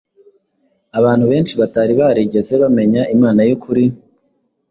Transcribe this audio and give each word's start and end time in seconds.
abantu 0.99 1.25
benshi 1.31 1.53
batari 1.61 1.93
barigeze 2.01 2.53
bamenya 2.63 3.01
Imana 3.15 3.41
y’ukuri, 3.49 3.85